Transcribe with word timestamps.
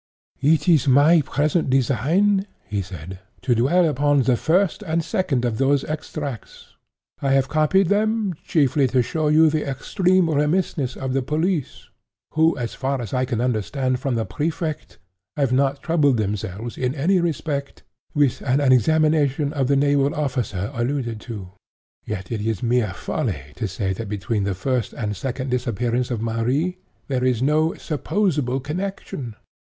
"It 0.41 0.67
is 0.67 0.87
not 0.87 0.93
my 0.95 1.21
present 1.21 1.69
design," 1.69 2.47
he 2.65 2.81
said, 2.81 3.19
"to 3.43 3.53
dwell 3.53 3.87
upon 3.87 4.23
the 4.23 4.35
first 4.35 4.81
and 4.81 5.03
second 5.03 5.45
of 5.45 5.59
those 5.59 5.83
extracts. 5.83 6.75
I 7.21 7.33
have 7.33 7.47
copied 7.47 7.89
them 7.89 8.33
chiefly 8.43 8.87
to 8.87 9.03
show 9.03 9.27
you 9.27 9.51
the 9.51 9.69
extreme 9.69 10.27
remissness 10.27 10.97
of 10.97 11.13
the 11.13 11.21
police, 11.21 11.87
who, 12.31 12.57
as 12.57 12.73
far 12.73 12.99
as 12.99 13.13
I 13.13 13.25
can 13.25 13.39
understand 13.39 13.99
from 13.99 14.15
the 14.15 14.25
Prefect, 14.25 14.97
have 15.37 15.51
not 15.53 15.83
troubled 15.83 16.17
themselves, 16.17 16.79
in 16.79 16.95
any 16.95 17.19
respect, 17.19 17.83
with 18.15 18.41
an 18.41 18.59
examination 18.71 19.53
of 19.53 19.67
the 19.67 19.75
naval 19.75 20.15
officer 20.15 20.71
alluded 20.73 21.21
to. 21.27 21.51
Yet 22.07 22.31
it 22.31 22.41
is 22.41 22.63
mere 22.63 22.93
folly 22.95 23.53
to 23.55 23.67
say 23.67 23.93
that 23.93 24.09
between 24.09 24.45
the 24.45 24.55
first 24.55 24.93
and 24.93 25.15
second 25.15 25.51
disappearance 25.51 26.09
of 26.09 26.23
Marie 26.23 26.79
there 27.07 27.23
is 27.23 27.43
no 27.43 27.75
supposable 27.75 28.59
connection. 28.59 29.35